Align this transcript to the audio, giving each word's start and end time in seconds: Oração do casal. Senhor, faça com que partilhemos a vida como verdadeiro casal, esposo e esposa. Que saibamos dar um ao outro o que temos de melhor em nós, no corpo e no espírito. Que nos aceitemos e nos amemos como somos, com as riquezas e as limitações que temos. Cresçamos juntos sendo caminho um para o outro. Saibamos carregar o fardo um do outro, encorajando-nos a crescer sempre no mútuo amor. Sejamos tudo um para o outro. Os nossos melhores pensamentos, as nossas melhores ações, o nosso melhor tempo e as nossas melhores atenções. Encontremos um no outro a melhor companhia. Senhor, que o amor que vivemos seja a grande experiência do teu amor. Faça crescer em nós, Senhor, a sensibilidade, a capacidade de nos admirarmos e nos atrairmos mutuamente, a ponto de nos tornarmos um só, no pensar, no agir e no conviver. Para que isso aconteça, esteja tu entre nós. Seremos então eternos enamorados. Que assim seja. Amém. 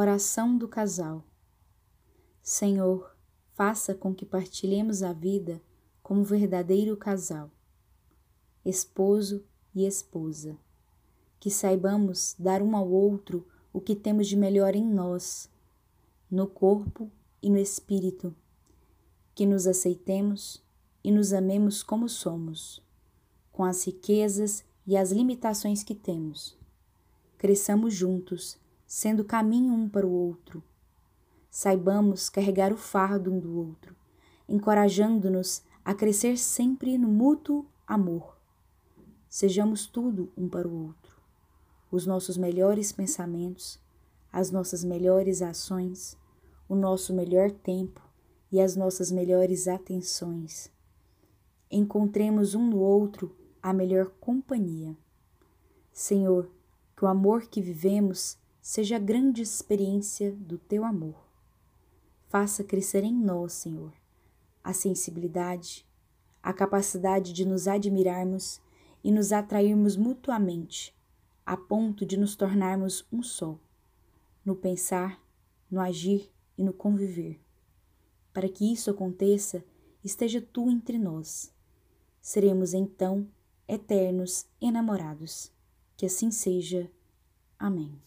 Oração 0.00 0.56
do 0.56 0.68
casal. 0.68 1.24
Senhor, 2.40 3.16
faça 3.54 3.96
com 3.96 4.14
que 4.14 4.24
partilhemos 4.24 5.02
a 5.02 5.12
vida 5.12 5.60
como 6.04 6.22
verdadeiro 6.22 6.96
casal, 6.96 7.50
esposo 8.64 9.44
e 9.74 9.84
esposa. 9.84 10.56
Que 11.40 11.50
saibamos 11.50 12.36
dar 12.38 12.62
um 12.62 12.76
ao 12.76 12.88
outro 12.88 13.44
o 13.72 13.80
que 13.80 13.96
temos 13.96 14.28
de 14.28 14.36
melhor 14.36 14.76
em 14.76 14.86
nós, 14.86 15.50
no 16.30 16.46
corpo 16.46 17.10
e 17.42 17.50
no 17.50 17.58
espírito. 17.58 18.32
Que 19.34 19.44
nos 19.44 19.66
aceitemos 19.66 20.62
e 21.02 21.10
nos 21.10 21.32
amemos 21.32 21.82
como 21.82 22.08
somos, 22.08 22.80
com 23.50 23.64
as 23.64 23.84
riquezas 23.84 24.64
e 24.86 24.96
as 24.96 25.10
limitações 25.10 25.82
que 25.82 25.96
temos. 25.96 26.56
Cresçamos 27.36 27.94
juntos 27.94 28.60
sendo 28.88 29.22
caminho 29.22 29.74
um 29.74 29.86
para 29.86 30.06
o 30.06 30.10
outro. 30.10 30.64
Saibamos 31.50 32.30
carregar 32.30 32.72
o 32.72 32.76
fardo 32.78 33.30
um 33.30 33.38
do 33.38 33.54
outro, 33.54 33.94
encorajando-nos 34.48 35.62
a 35.84 35.94
crescer 35.94 36.38
sempre 36.38 36.96
no 36.96 37.06
mútuo 37.06 37.66
amor. 37.86 38.38
Sejamos 39.28 39.86
tudo 39.86 40.32
um 40.34 40.48
para 40.48 40.66
o 40.66 40.86
outro. 40.86 41.20
Os 41.90 42.06
nossos 42.06 42.38
melhores 42.38 42.90
pensamentos, 42.90 43.78
as 44.32 44.50
nossas 44.50 44.82
melhores 44.82 45.42
ações, 45.42 46.16
o 46.66 46.74
nosso 46.74 47.12
melhor 47.12 47.50
tempo 47.50 48.00
e 48.50 48.58
as 48.58 48.74
nossas 48.74 49.10
melhores 49.10 49.68
atenções. 49.68 50.70
Encontremos 51.70 52.54
um 52.54 52.66
no 52.66 52.78
outro 52.78 53.36
a 53.62 53.74
melhor 53.74 54.10
companhia. 54.18 54.96
Senhor, 55.92 56.50
que 56.96 57.04
o 57.04 57.08
amor 57.08 57.42
que 57.48 57.60
vivemos 57.60 58.38
seja 58.60 58.96
a 58.96 58.98
grande 58.98 59.42
experiência 59.42 60.32
do 60.32 60.58
teu 60.58 60.84
amor. 60.84 61.16
Faça 62.28 62.62
crescer 62.62 63.04
em 63.04 63.14
nós, 63.14 63.54
Senhor, 63.54 63.92
a 64.62 64.72
sensibilidade, 64.72 65.86
a 66.42 66.52
capacidade 66.52 67.32
de 67.32 67.44
nos 67.44 67.66
admirarmos 67.66 68.60
e 69.02 69.10
nos 69.10 69.32
atrairmos 69.32 69.96
mutuamente, 69.96 70.94
a 71.44 71.56
ponto 71.56 72.04
de 72.04 72.16
nos 72.16 72.36
tornarmos 72.36 73.06
um 73.10 73.22
só, 73.22 73.58
no 74.44 74.54
pensar, 74.54 75.22
no 75.70 75.80
agir 75.80 76.30
e 76.56 76.62
no 76.62 76.72
conviver. 76.72 77.40
Para 78.32 78.48
que 78.48 78.72
isso 78.72 78.90
aconteça, 78.90 79.64
esteja 80.04 80.40
tu 80.40 80.70
entre 80.70 80.98
nós. 80.98 81.52
Seremos 82.20 82.74
então 82.74 83.26
eternos 83.66 84.46
enamorados. 84.60 85.52
Que 85.96 86.06
assim 86.06 86.30
seja. 86.30 86.90
Amém. 87.58 88.00